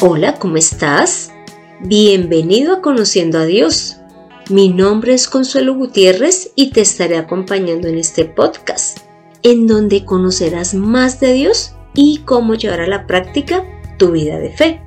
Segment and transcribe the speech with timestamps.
[0.00, 1.32] Hola, ¿cómo estás?
[1.80, 3.96] Bienvenido a Conociendo a Dios.
[4.48, 8.98] Mi nombre es Consuelo Gutiérrez y te estaré acompañando en este podcast,
[9.42, 13.64] en donde conocerás más de Dios y cómo llevar a la práctica
[13.98, 14.80] tu vida de fe.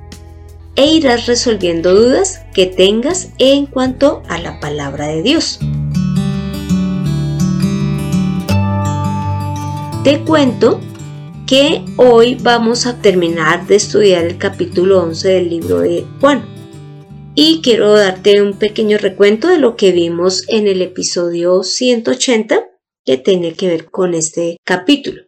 [0.76, 5.58] E irás resolviendo dudas que tengas en cuanto a la palabra de Dios.
[10.04, 10.80] Te cuento
[11.52, 16.46] que hoy vamos a terminar de estudiar el capítulo 11 del libro de Juan.
[17.34, 22.70] Y quiero darte un pequeño recuento de lo que vimos en el episodio 180
[23.04, 25.24] que tiene que ver con este capítulo.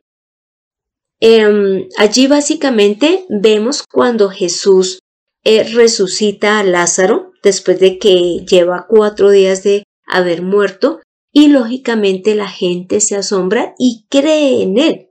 [1.21, 5.01] Em, allí básicamente vemos cuando Jesús
[5.45, 11.03] eh, resucita a Lázaro después de que lleva cuatro días de haber muerto
[11.35, 15.11] y lógicamente la gente se asombra y cree en él.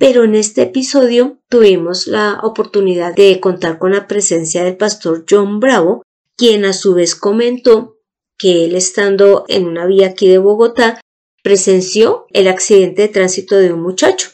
[0.00, 5.60] Pero en este episodio tuvimos la oportunidad de contar con la presencia del pastor John
[5.60, 6.02] Bravo,
[6.38, 7.98] quien a su vez comentó
[8.38, 11.02] que él estando en una vía aquí de Bogotá
[11.42, 14.30] presenció el accidente de tránsito de un muchacho,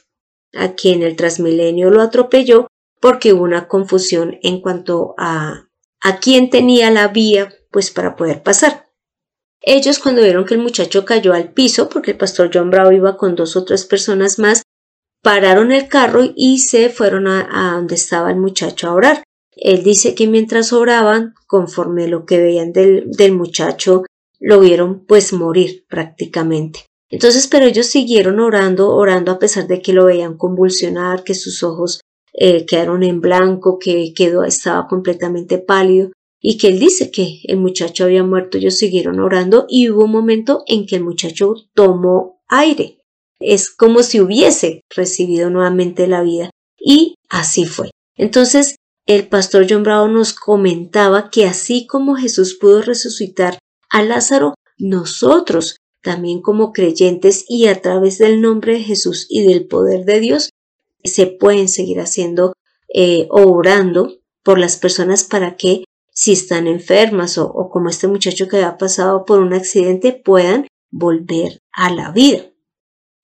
[0.55, 2.69] a quien el Transmilenio lo atropelló
[3.01, 5.67] porque hubo una confusión en cuanto a
[6.01, 8.87] a quién tenía la vía pues para poder pasar.
[9.61, 13.17] Ellos cuando vieron que el muchacho cayó al piso, porque el pastor John Bravo iba
[13.17, 14.63] con dos o tres personas más,
[15.23, 19.23] pararon el carro y se fueron a, donde estaba el muchacho a orar.
[19.53, 24.05] Él dice que mientras oraban, conforme lo que veían del, del muchacho,
[24.39, 26.87] lo vieron pues morir prácticamente.
[27.09, 31.63] Entonces, pero ellos siguieron orando, orando a pesar de que lo veían convulsionar, que sus
[31.63, 32.01] ojos
[32.35, 37.57] eh, quedaron en blanco, que quedó, estaba completamente pálido y que él dice que el
[37.57, 38.59] muchacho había muerto.
[38.59, 42.96] Ellos siguieron orando y hubo un momento en que el muchacho tomó aire
[43.41, 46.51] es como si hubiese recibido nuevamente la vida.
[46.79, 47.91] Y así fue.
[48.17, 53.59] Entonces, el pastor John Bravo nos comentaba que así como Jesús pudo resucitar
[53.91, 59.67] a Lázaro, nosotros también como creyentes y a través del nombre de Jesús y del
[59.67, 60.51] poder de Dios,
[61.05, 62.53] se pueden seguir haciendo
[62.93, 68.49] eh, orando por las personas para que si están enfermas o, o como este muchacho
[68.49, 72.45] que había pasado por un accidente puedan volver a la vida.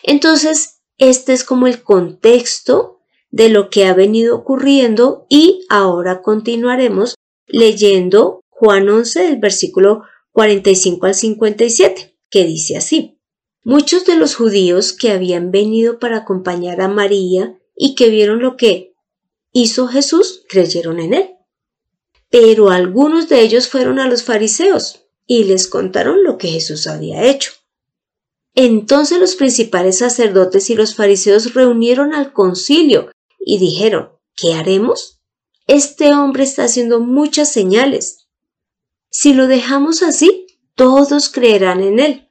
[0.03, 7.15] Entonces, este es como el contexto de lo que ha venido ocurriendo y ahora continuaremos
[7.47, 10.03] leyendo Juan 11 del versículo
[10.33, 13.19] 45 al 57, que dice así.
[13.65, 18.57] Muchos de los judíos que habían venido para acompañar a María y que vieron lo
[18.57, 18.95] que
[19.53, 21.31] hizo Jesús creyeron en él.
[22.29, 27.25] Pero algunos de ellos fueron a los fariseos y les contaron lo que Jesús había
[27.25, 27.53] hecho.
[28.55, 35.21] Entonces los principales sacerdotes y los fariseos reunieron al concilio y dijeron, ¿qué haremos?
[35.67, 38.29] Este hombre está haciendo muchas señales.
[39.11, 42.29] Si lo dejamos así, todos creerán en él.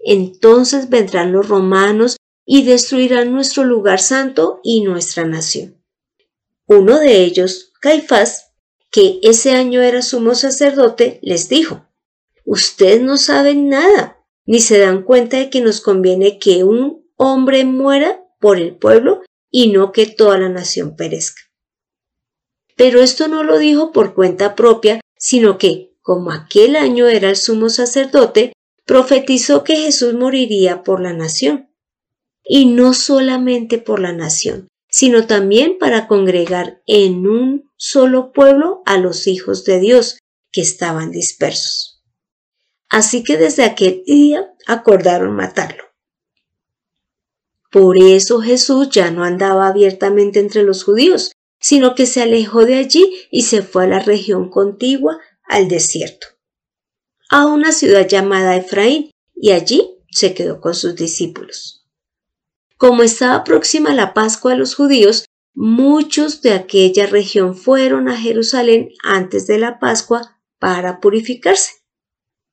[0.00, 5.82] Entonces vendrán los romanos y destruirán nuestro lugar santo y nuestra nación.
[6.66, 8.52] Uno de ellos, Caifás,
[8.90, 11.86] que ese año era sumo sacerdote, les dijo,
[12.44, 14.17] Ustedes no saben nada
[14.48, 19.20] ni se dan cuenta de que nos conviene que un hombre muera por el pueblo
[19.50, 21.42] y no que toda la nación perezca.
[22.74, 27.36] Pero esto no lo dijo por cuenta propia, sino que, como aquel año era el
[27.36, 28.54] sumo sacerdote,
[28.86, 31.68] profetizó que Jesús moriría por la nación.
[32.42, 38.96] Y no solamente por la nación, sino también para congregar en un solo pueblo a
[38.96, 40.18] los hijos de Dios
[40.50, 41.87] que estaban dispersos.
[42.88, 45.84] Así que desde aquel día acordaron matarlo.
[47.70, 52.76] Por eso Jesús ya no andaba abiertamente entre los judíos, sino que se alejó de
[52.76, 56.28] allí y se fue a la región contigua, al desierto,
[57.30, 61.86] a una ciudad llamada Efraín, y allí se quedó con sus discípulos.
[62.76, 65.24] Como estaba próxima la Pascua de los judíos,
[65.54, 71.77] muchos de aquella región fueron a Jerusalén antes de la Pascua para purificarse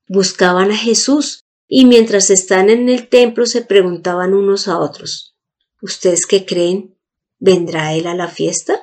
[0.08, 5.36] buscaban a Jesús y mientras están en el templo se preguntaban unos a otros,
[5.82, 6.96] ¿Ustedes qué creen?
[7.38, 8.80] ¿Vendrá él a la fiesta?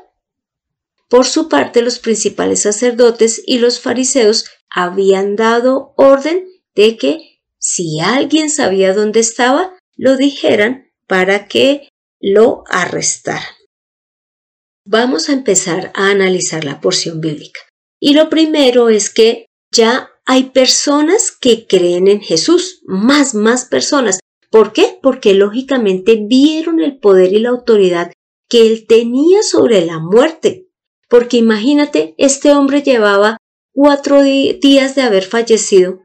[1.10, 8.00] Por su parte, los principales sacerdotes y los fariseos habían dado orden de que si
[8.00, 11.90] alguien sabía dónde estaba, lo dijeran para que
[12.20, 13.54] lo arrestaran.
[14.86, 17.60] Vamos a empezar a analizar la porción bíblica.
[18.00, 24.20] Y lo primero es que ya hay personas que creen en Jesús, más, más personas.
[24.50, 25.00] ¿Por qué?
[25.02, 28.12] Porque lógicamente vieron el poder y la autoridad
[28.50, 30.68] que él tenía sobre la muerte.
[31.10, 33.38] porque imagínate, este hombre llevaba
[33.72, 36.04] cuatro días de haber fallecido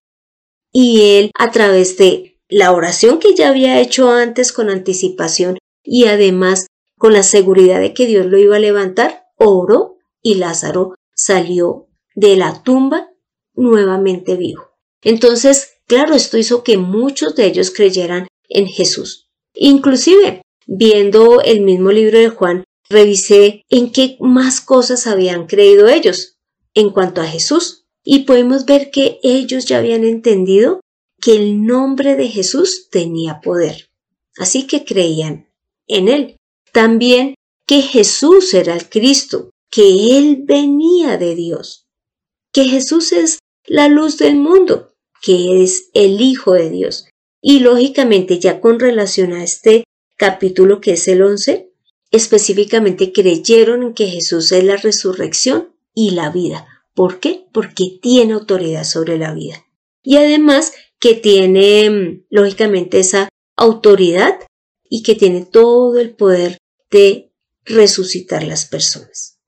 [0.70, 6.06] y él a través de la oración que ya había hecho antes con anticipación y
[6.06, 6.66] además
[6.98, 12.36] con la seguridad de que Dios lo iba a levantar, oró y Lázaro salió de
[12.36, 13.08] la tumba
[13.58, 14.70] nuevamente vivo.
[15.02, 19.28] Entonces, claro, esto hizo que muchos de ellos creyeran en Jesús.
[19.55, 26.38] Inclusive, viendo el mismo libro de Juan, revisé en qué más cosas habían creído ellos
[26.75, 30.81] en cuanto a Jesús y podemos ver que ellos ya habían entendido
[31.20, 33.88] que el nombre de Jesús tenía poder.
[34.37, 35.50] Así que creían
[35.88, 36.37] en él.
[36.72, 37.34] También
[37.66, 41.87] que Jesús era el Cristo, que él venía de Dios,
[42.52, 47.06] que Jesús es la luz del mundo, que es el Hijo de Dios.
[47.40, 49.84] Y lógicamente ya con relación a este
[50.16, 51.70] capítulo que es el 11,
[52.10, 56.66] específicamente creyeron en que Jesús es la resurrección y la vida.
[56.94, 57.46] ¿Por qué?
[57.52, 59.64] Porque tiene autoridad sobre la vida.
[60.02, 64.38] Y además que tiene, mm, lógicamente, esa autoridad
[64.88, 66.58] y que tiene todo el poder
[66.90, 67.32] de
[67.64, 69.38] resucitar las personas.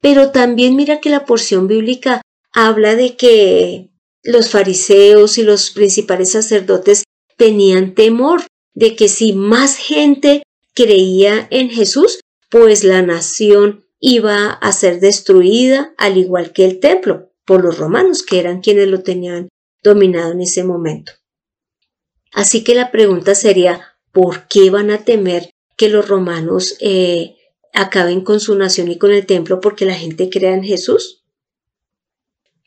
[0.00, 2.22] Pero también mira que la porción bíblica
[2.52, 3.90] habla de que
[4.22, 7.04] los fariseos y los principales sacerdotes
[7.36, 8.42] tenían temor
[8.74, 10.42] de que si más gente
[10.74, 12.20] creía en Jesús,
[12.50, 18.22] pues la nación iba a ser destruida al igual que el templo por los romanos,
[18.22, 19.48] que eran quienes lo tenían
[19.82, 21.12] dominado en ese momento.
[22.32, 27.36] Así que la pregunta sería, ¿por qué van a temer que los romanos eh,
[27.72, 31.19] acaben con su nación y con el templo porque la gente crea en Jesús?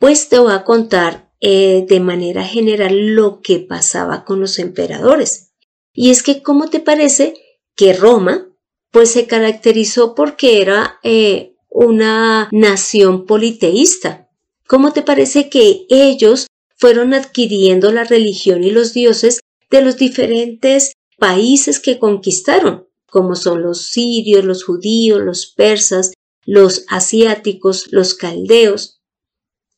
[0.04, 5.54] Pues te voy a contar eh, de manera general lo que pasaba con los emperadores.
[5.94, 7.36] Y es que, ¿cómo te parece
[7.74, 8.50] que Roma,
[8.92, 14.30] pues se caracterizó porque era eh, una nación politeísta?
[14.68, 19.40] ¿Cómo te parece que ellos fueron adquiriendo la religión y los dioses
[19.72, 26.12] de los diferentes países que conquistaron, como son los sirios, los judíos, los persas,
[26.46, 29.00] los asiáticos, los caldeos.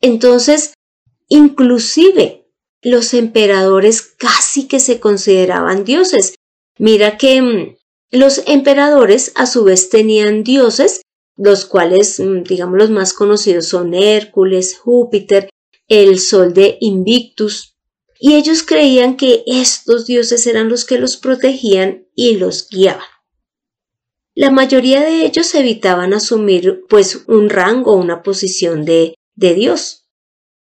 [0.05, 0.75] Entonces,
[1.29, 2.45] inclusive
[2.83, 6.35] los emperadores casi que se consideraban dioses.
[6.77, 7.75] Mira que mm,
[8.11, 11.01] los emperadores a su vez tenían dioses,
[11.35, 15.49] los cuales, mm, digamos, los más conocidos son Hércules, Júpiter,
[15.87, 17.75] el sol de Invictus,
[18.19, 23.07] y ellos creían que estos dioses eran los que los protegían y los guiaban.
[24.35, 30.07] La mayoría de ellos evitaban asumir pues un rango o una posición de, de Dios.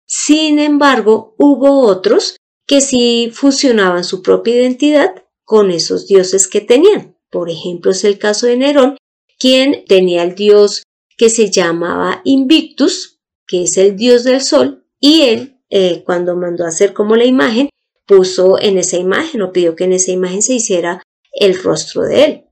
[0.06, 2.38] Sin embargo, hubo otros
[2.68, 7.18] que sí fusionaban su propia identidad con esos dioses que tenían.
[7.29, 8.97] Por ejemplo, es el caso de Nerón,
[9.39, 10.83] quien tenía el dios
[11.18, 16.65] que se llamaba Invictus, que es el dios del sol, y él, eh, cuando mandó
[16.65, 17.69] a hacer como la imagen,
[18.06, 22.23] puso en esa imagen o pidió que en esa imagen se hiciera el rostro de
[22.23, 22.45] él.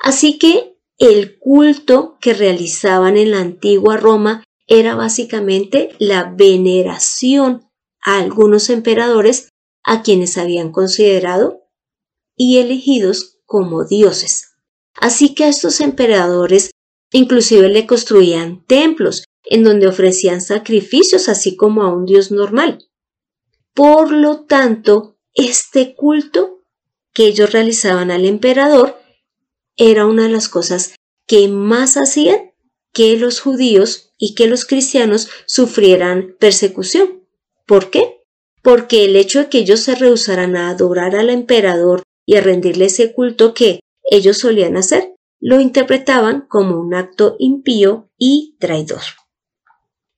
[0.00, 7.68] Así que el culto que realizaban en la antigua Roma era básicamente la veneración
[8.00, 9.48] a algunos emperadores
[9.82, 11.62] a quienes habían considerado
[12.36, 14.52] y elegidos como dioses.
[14.94, 16.70] Así que a estos emperadores
[17.12, 22.86] inclusive le construían templos en donde ofrecían sacrificios así como a un dios normal.
[23.74, 26.60] Por lo tanto, este culto
[27.14, 28.98] que ellos realizaban al emperador
[29.76, 30.94] era una de las cosas
[31.26, 32.47] que más hacían
[32.92, 37.24] que los judíos y que los cristianos sufrieran persecución.
[37.66, 38.22] ¿Por qué?
[38.62, 42.86] Porque el hecho de que ellos se rehusaran a adorar al emperador y a rendirle
[42.86, 43.80] ese culto que
[44.10, 49.02] ellos solían hacer, lo interpretaban como un acto impío y traidor.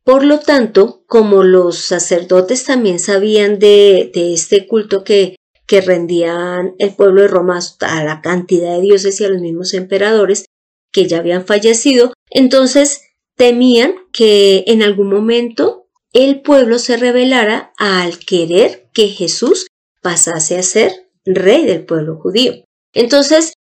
[0.03, 5.37] Por lo tanto, como los sacerdotes también sabían de, este culto que,
[5.67, 9.75] que rendían el pueblo de Roma a la cantidad de dioses y a los mismos
[9.75, 10.47] emperadores
[10.93, 13.03] que ya habían fallecido, entonces
[13.37, 19.67] temían que en algún momento el pueblo se rebelara al querer que Jesús
[20.03, 22.65] pasase a ser rey del pueblo judío.
[22.93, 23.53] Entonces,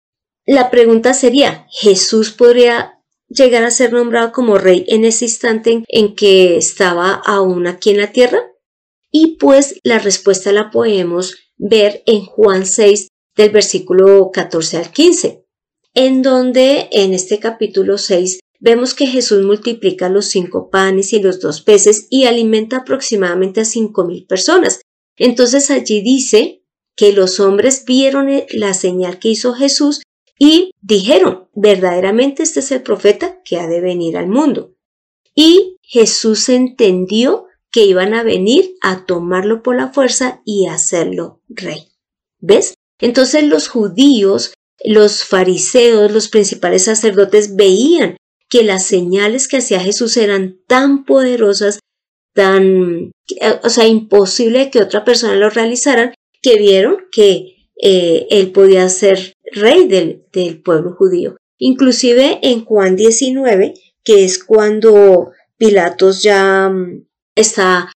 [0.46, 6.14] la pregunta sería, ¿Jesús podría llegar a ser nombrado como rey en ese instante en,
[6.14, 8.40] que estaba aún aquí en la tierra?
[9.10, 15.44] Y pues la respuesta la podemos ver en Juan 6 del versículo 14 al 15,
[15.94, 21.40] en donde en este capítulo 6 vemos que Jesús multiplica los cinco panes y los
[21.40, 24.80] dos peces y alimenta aproximadamente a cinco mil personas.
[25.16, 26.62] Entonces allí dice
[26.96, 30.02] que los hombres vieron la señal que hizo Jesús
[30.38, 34.74] y dijeron, verdaderamente este es el profeta que ha de venir al mundo.
[35.34, 41.88] y Jesús entendió que iban a venir a tomarlo por la fuerza y hacerlo rey.
[42.40, 42.74] ¿Ves?
[42.98, 44.52] Entonces los judíos,
[44.84, 48.16] los fariseos, los principales sacerdotes veían
[48.48, 51.80] que las señales que hacía Jesús eran tan poderosas,
[52.32, 53.12] tan,
[53.62, 59.34] o sea, imposible que otra persona lo realizaran, que vieron que eh, él podía ser
[59.52, 61.36] rey del, del pueblo judío.
[61.58, 67.04] Inclusive en Juan 19, que es cuando Pilatos ya mm,
[67.34, 67.92] está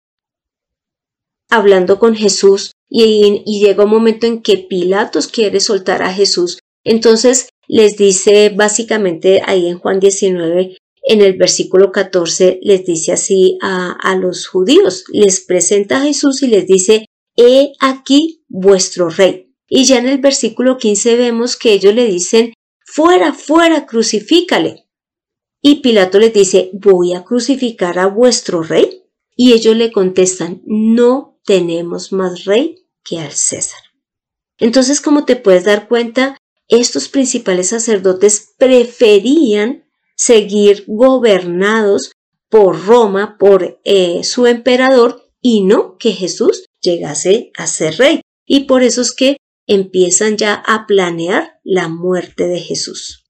[1.51, 6.59] hablando con Jesús y, llega un momento en que Pilatos quiere soltar a Jesús.
[6.85, 13.59] Entonces les dice básicamente ahí en Juan 19, en el versículo 14, les dice así
[13.63, 17.07] a, los judíos, les presenta a Jesús y les dice,
[17.37, 19.55] he aquí vuestro rey.
[19.69, 22.53] Y ya en el versículo 15 vemos que ellos le dicen,
[22.85, 24.89] fuera, fuera, crucifícale.
[25.63, 29.05] Y Pilato les dice, voy a crucificar a vuestro rey.
[29.37, 33.81] Y ellos le contestan, no tenemos más rey que al César.
[34.59, 36.37] Entonces, como te puedes dar cuenta,
[36.71, 39.85] estos principales sacerdotes preferían
[40.17, 42.13] seguir gobernados
[42.49, 48.21] por Roma, por eh, su emperador, y no que Jesús llegase a ser rey.
[48.47, 49.37] Y por eso es que
[49.67, 53.25] empiezan ya a planear la muerte de Jesús.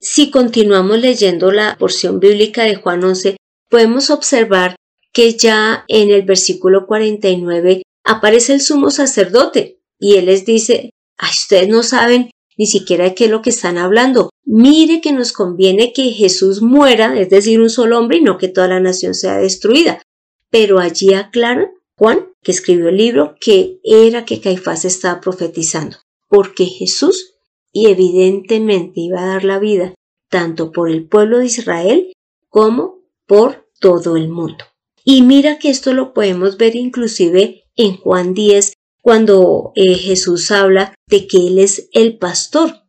[0.00, 3.36] Si continuamos leyendo la porción bíblica de Juan 11,
[3.68, 4.76] podemos observar
[5.12, 11.30] que ya en el versículo 49 aparece el sumo sacerdote y él les dice, Ay,
[11.30, 14.28] ustedes no saben ni siquiera de qué es lo que están hablando.
[14.44, 18.48] Mire que nos conviene que Jesús muera, es decir, un solo hombre y no que
[18.48, 20.02] toda la nación sea destruida.
[20.50, 25.96] Pero allí aclaran Juan, que escribió el libro, que era que Caifás estaba profetizando,
[26.28, 27.34] porque Jesús
[27.72, 29.94] y evidentemente iba a dar la vida
[30.30, 32.12] tanto por el pueblo de Israel
[32.48, 34.64] como por todo el mundo.
[35.04, 38.74] Y mira que esto lo podemos ver inclusive en Juan 10,
[39.08, 42.82] cuando eh, Jesús habla de que Él es el pastor.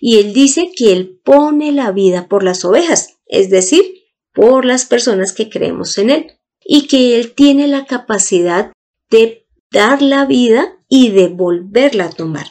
[0.00, 3.84] Y Él dice que Él pone la vida por las ovejas, es decir,
[4.34, 6.32] por las personas que creemos en Él.
[6.64, 8.72] Y que Él tiene la capacidad
[9.10, 12.48] de dar la vida y de volverla a tomar.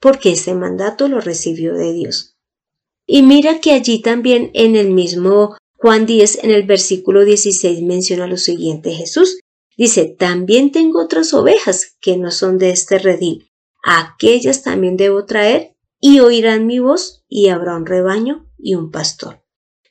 [0.00, 2.38] Porque ese mandato lo recibió de Dios.
[3.06, 8.26] Y mira que allí también en el mismo Juan 10, en el versículo 16, menciona
[8.26, 9.40] lo siguiente Jesús.
[9.80, 13.50] Dice, también tengo otras ovejas que no son de este redil.
[13.82, 19.42] aquellas también debo traer y oirán mi voz y habrá un rebaño y un pastor.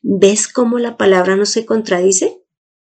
[0.04, 2.40] ¿Ves cómo la palabra no se contradice?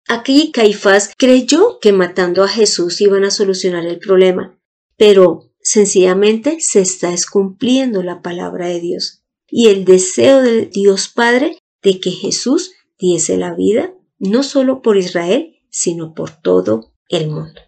[0.08, 4.58] Aquí Caifás creyó que matando a Jesús iban a solucionar el problema,
[4.96, 11.58] pero sencillamente se está escumpliendo la palabra de Dios y el deseo de Dios Padre
[11.82, 17.60] de que Jesús diese la vida no solo por Israel, sino por todo el mundo.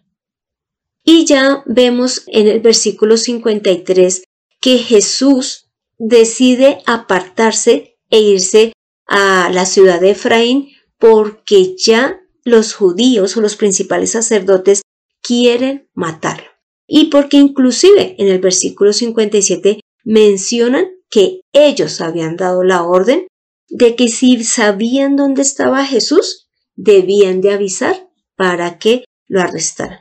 [1.04, 4.24] Y ya vemos en el versículo 53
[4.62, 8.72] que Jesús decide apartarse e irse
[9.06, 14.80] a la ciudad de Efraín porque ya los judíos o los principales sacerdotes
[15.20, 16.48] quieren matarlo.
[16.86, 23.26] Y porque inclusive en el versículo 57 mencionan que ellos habían dado la orden
[23.68, 26.47] de que si sabían dónde estaba Jesús,
[26.78, 29.98] debían de avisar para que lo arrestaran.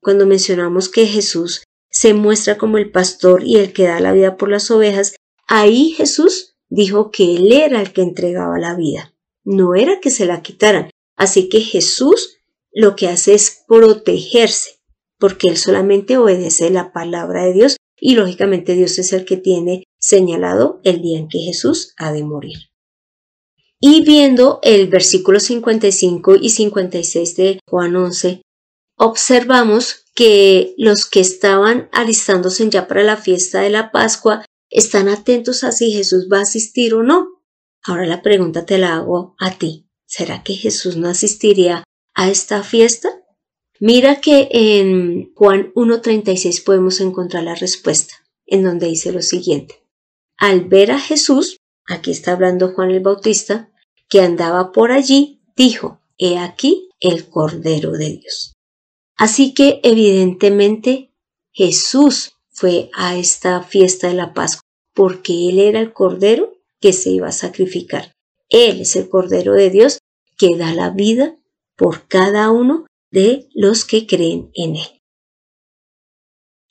[0.00, 4.36] Cuando mencionamos que Jesús se muestra como el pastor y el que da la vida
[4.36, 5.16] por las ovejas,
[5.48, 9.14] ahí Jesús dijo que Él era el que entregaba la vida,
[9.44, 10.90] no era que se la quitaran.
[11.16, 12.38] Así que Jesús
[12.72, 14.80] lo que hace es protegerse,
[15.18, 19.84] porque Él solamente obedece la palabra de Dios y lógicamente Dios es el que tiene
[19.98, 22.71] señalado el día en que Jesús ha de morir.
[23.84, 28.40] Y viendo el versículo 55 y 56 de Juan 11,
[28.96, 35.64] observamos que los que estaban alistándose ya para la fiesta de la Pascua están atentos
[35.64, 37.42] a si Jesús va a asistir o no.
[37.82, 39.88] Ahora la pregunta te la hago a ti.
[40.06, 41.82] ¿Será que Jesús no asistiría
[42.14, 43.08] a esta fiesta?
[43.80, 48.14] Mira que en Juan 1.36 podemos encontrar la respuesta,
[48.46, 49.82] en donde dice lo siguiente.
[50.36, 51.56] Al ver a Jesús,
[51.88, 53.71] aquí está hablando Juan el Bautista,
[54.12, 58.52] que andaba por allí, dijo, He aquí el Cordero de Dios.
[59.16, 61.14] Así que evidentemente
[61.50, 64.60] Jesús fue a esta fiesta de la Pascua
[64.92, 68.12] porque Él era el Cordero que se iba a sacrificar.
[68.50, 69.98] Él es el Cordero de Dios
[70.36, 71.38] que da la vida
[71.74, 75.00] por cada uno de los que creen en Él.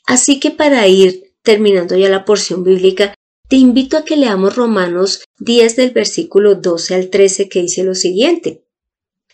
[0.06, 3.16] Así que para ir terminando ya la porción bíblica,
[3.52, 7.96] te invito a que leamos Romanos 10 del versículo 12 al 13 que dice lo
[7.96, 8.64] siguiente.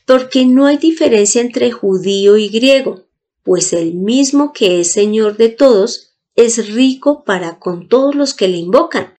[0.07, 3.03] porque no hay diferencia entre judío y griego,
[3.43, 8.47] pues el mismo que es Señor de todos es rico para con todos los que
[8.47, 9.13] le invocan,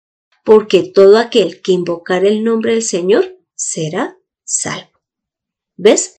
[0.44, 4.98] porque todo aquel que invocar el nombre del Señor será salvo.
[5.76, 6.16] ¿Ves?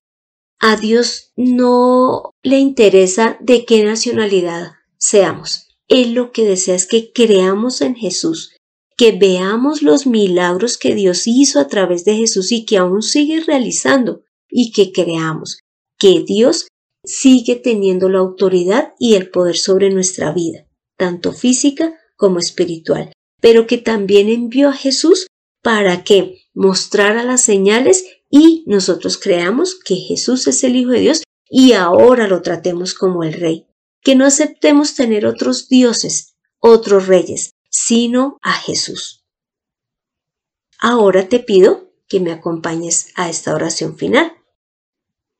[0.58, 5.66] A Dios no le interesa de qué nacionalidad seamos.
[5.88, 8.54] Él lo que desea es que creamos en Jesús,
[9.00, 13.40] que veamos los milagros que Dios hizo a través de Jesús y que aún sigue
[13.40, 15.60] realizando, y que creamos
[15.98, 16.68] que Dios
[17.02, 20.66] sigue teniendo la autoridad y el poder sobre nuestra vida,
[20.98, 25.28] tanto física como espiritual, pero que también envió a Jesús
[25.62, 31.22] para que mostrara las señales y nosotros creamos que Jesús es el Hijo de Dios
[31.48, 33.66] y ahora lo tratemos como el Rey,
[34.02, 39.24] que no aceptemos tener otros dioses, otros reyes, sino a Jesús.
[40.78, 44.32] Ahora te pido que me acompañes a esta oración final.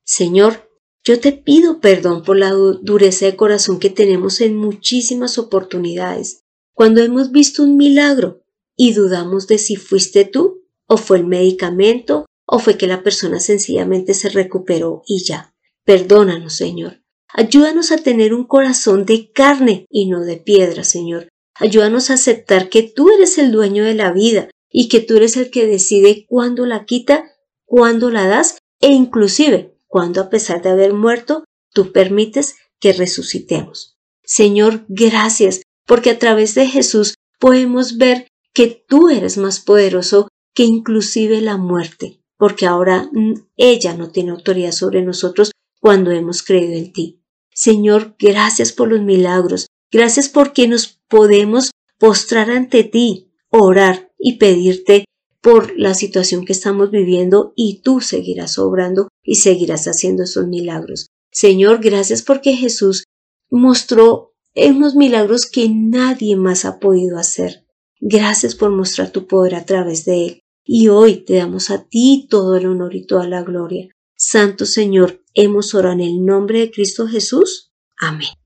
[0.05, 0.71] Señor,
[1.03, 6.45] yo te pido perdón por la dureza de corazón que tenemos en muchísimas oportunidades,
[6.75, 8.43] cuando hemos visto un milagro
[8.77, 13.41] y dudamos de si fuiste tú, o fue el medicamento, o fue que la persona
[13.41, 15.55] sencillamente se recuperó y ya.
[15.85, 17.03] Perdónanos, Señor.
[17.33, 21.29] Ayúdanos a tener un corazón de carne y no de piedra, Señor.
[21.61, 25.37] Ayúdanos a aceptar que tú eres el dueño de la vida y que tú eres
[25.37, 27.31] el que decide cuándo la quita,
[27.67, 33.99] cuándo la das e inclusive cuando a pesar de haber muerto, tú permites que resucitemos.
[34.25, 40.63] Señor, gracias, porque a través de Jesús podemos ver que tú eres más poderoso que
[40.63, 43.11] inclusive la muerte, porque ahora
[43.57, 47.21] ella no tiene autoridad sobre nosotros cuando hemos creído en ti.
[47.53, 55.05] Señor, gracias por los milagros, gracias porque nos podemos postrar ante ti, orar y pedirte
[55.41, 61.07] por la situación que estamos viviendo y tú seguirás obrando y seguirás haciendo esos milagros.
[61.33, 63.05] Señor, gracias porque Jesús
[63.51, 67.67] mostró unos milagros que nadie más ha podido hacer.
[68.01, 70.41] Gracias por mostrar tu poder a través de él.
[70.65, 73.89] Y hoy te damos a ti todo el honor y toda la gloria.
[74.17, 77.73] Santo Señor, hemos orado en el nombre de Cristo Jesús.
[77.99, 78.40] Amén.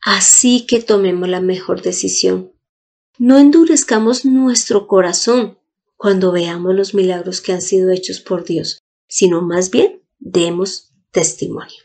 [0.00, 2.52] Así que tomemos la mejor decisión.
[3.18, 5.58] No endurezcamos nuestro corazón
[5.96, 11.82] cuando veamos los milagros que han sido hechos por Dios, sino más bien demos testimonio.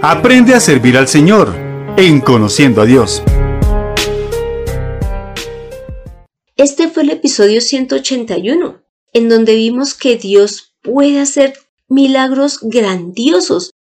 [0.00, 1.54] Aprende a servir al Señor
[1.96, 3.22] en conociendo a Dios.
[6.56, 11.54] Este fue el episodio 181, en donde vimos que Dios puede hacer
[11.88, 13.72] milagros grandiosos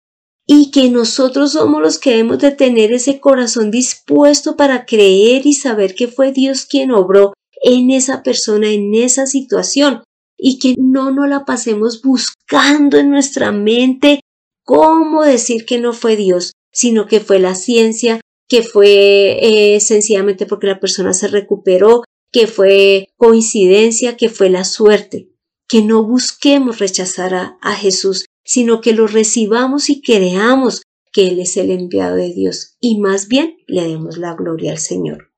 [0.52, 5.52] y que nosotros somos los que debemos de tener ese corazón dispuesto para creer y
[5.54, 10.02] saber que fue Dios quien obró en esa persona, en esa situación,
[10.36, 14.22] y que no nos la pasemos buscando en nuestra mente
[14.64, 20.46] cómo decir que no fue Dios, sino que fue la ciencia, que fue eh, sencillamente
[20.46, 25.28] porque la persona se recuperó, que fue coincidencia, que fue la suerte.
[25.68, 30.82] Que no busquemos rechazar a Jesús, sino que lo recibamos y creamos
[31.12, 34.78] que Él es el enviado de Dios y más bien le demos la gloria al
[34.78, 35.30] Señor.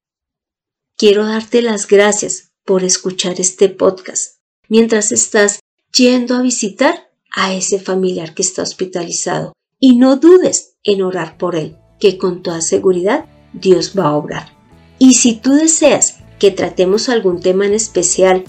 [0.96, 5.60] Quiero darte las gracias por escuchar este podcast mientras estás
[5.94, 11.54] yendo a visitar a ese familiar que está hospitalizado y no dudes en orar por
[11.54, 14.56] él, que con toda seguridad Dios va a obrar.
[14.98, 18.44] Y si tú deseas que tratemos algún tema en especial,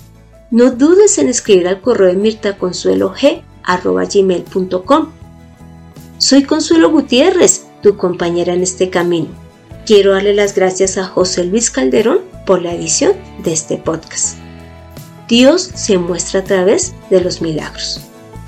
[0.52, 2.16] no dudes en escribir al correo de
[3.68, 5.10] mirtaconsuelog.com.
[6.18, 9.30] Soy Consuelo Gutiérrez, tu compañera en este camino.
[9.86, 14.38] Quiero darle las gracias a José Luis Calderón por la edición de este podcast.
[15.28, 18.00] Dios se muestra a través de los milagros.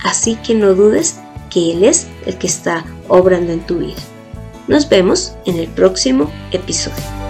[0.03, 4.01] Así que no dudes que Él es el que está obrando en tu vida.
[4.67, 7.24] Nos vemos en el próximo episodio.